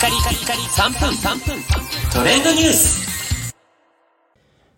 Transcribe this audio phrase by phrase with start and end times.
[0.00, 1.62] カリカリカリ3分3分。
[2.10, 3.54] トレンドニュース。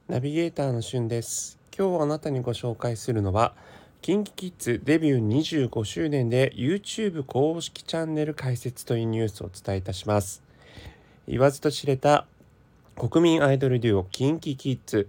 [0.09, 1.61] ナビゲーターのしゅんです。
[1.79, 3.55] 今日あなたにご紹介するのは
[4.03, 10.43] KinKiKids デビュー25周年で YouTube 公式チャンネル開設というニュースをお伝えいたします。
[11.29, 12.27] 言わずと知れた
[12.97, 15.07] 国民アイドルデュオ KinKiKids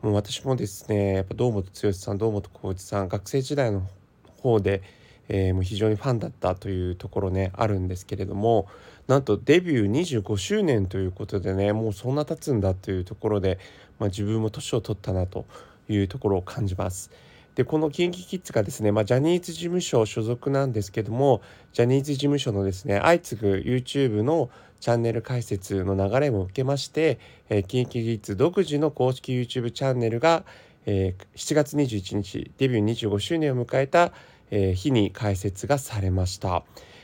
[0.00, 3.86] もう私もですねやっぱ堂本剛さん堂本光一さん学生時代の
[4.38, 4.80] 方で
[5.32, 8.66] えー、もう非常にファンだったというところねあるんですけれども
[9.06, 13.58] なんとデビュー25周年ということでねもうそんな経つんだというところで、
[14.00, 15.46] まあ、自分も年を取ったなと
[15.88, 17.10] いうところを感じます。
[17.54, 21.42] でこの KinKiKids がですね、まあ、ジャニーズ事務所所属なんですけども
[21.72, 24.50] ジャニーズ事務所のですね相次ぐ YouTube の
[24.80, 30.44] チャンネル開設の流れも受けまして、えー、KinKiKids 独自の公式 YouTube チャンネルが、
[30.86, 34.12] えー、7月21日デビュー25周年を迎えた
[34.50, 36.62] えー、日に開設がされました。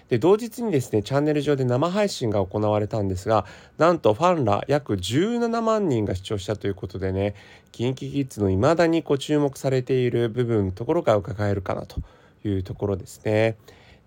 [0.08, 3.44] で同日にですねチャンネル上で生配信が行われたんですが
[3.76, 7.34] なんとファンら約17万人が視聴したということでね
[7.72, 12.00] KinKiKids の未だにこう注目されている部分ところが伺えるかなと
[12.44, 13.56] いうところですね。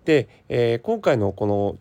[0.04, 1.76] で、えー、今回のこの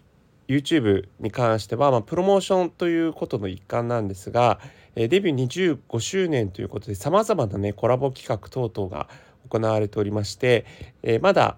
[0.49, 4.59] YouTube に関しては、まあ、プロモーションということの一環なんですが、
[4.95, 9.07] えー、デビュー25周年ということでさまざまなねコラボ企画等々が
[9.49, 10.65] 行われておりまして、
[11.03, 11.57] えー、まだ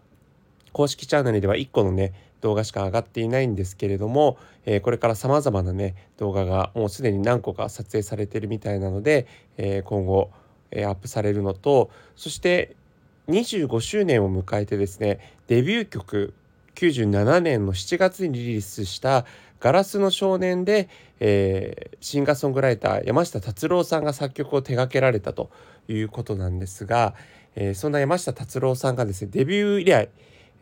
[0.72, 10.31] 公式チャンネルでは1個のね動画しか上がっていないんですけれども、えー、これからさまざまなね動画がもうすでに何個か撮影されてるみたいなので、えー、今後、
[10.72, 12.75] えー、アップされるのとそして
[13.28, 16.34] 25周年を迎えてですねデビュー曲
[16.75, 19.25] 97年の7月にリリースした
[19.59, 20.89] 「ガラスの少年で」
[21.23, 25.52] え、シンガーソングライター山下達郎さんが作曲を手掛けられたと
[25.88, 27.14] いうことなんですが、
[27.56, 30.10] えー、そんな山下達郎さんがですねデビュー以来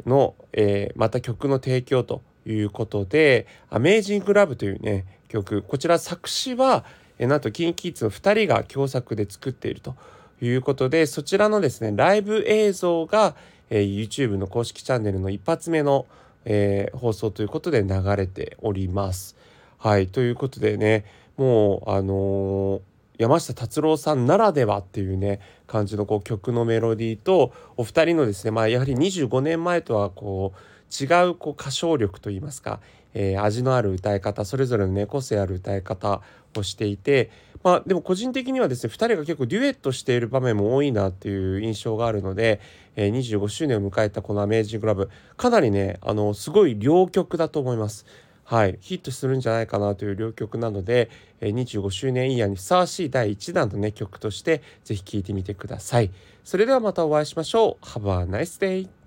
[0.05, 6.85] の、えー、また曲の提供ということで「アメージング・ラブ」というね曲こちら作詞は、
[7.17, 9.95] えー、なんと KinKiKids の2人が共作で作っていると
[10.41, 13.35] いうことでそちらのですねライブ映像が、
[13.69, 16.05] えー、YouTube の公式チャンネルの一発目の、
[16.45, 19.35] えー、放送ということで流れております。
[19.77, 21.05] はいということでね
[21.37, 22.81] もうあのー
[23.19, 32.79] 山下達郎さんならではっていうね感じのこう曲のメロディーとお二人のですねまあやはり25年前とはこう違うこう歌唱力といいますか、
[33.13, 36.21] えー、味のある歌い方それぞれのね個性ある歌い方
[36.55, 37.29] をしていて
[37.61, 42.61] まあでも個人的にはですね2人が結構デュエットしている場面も多いなっていう印象があるので、
[42.95, 48.05] えー、25周年を迎えたこの「アメージングラブ」かなりねあのすごい両曲だと思います。
[48.49, 56.09] はい、ヒットするんじゃないかなという両曲なので、え25周年イヤーにふさわしい第1弾のね曲として是非聴いてみてください。
[56.43, 57.85] それではまたお会いしましょう。
[57.85, 58.98] Have a nice day!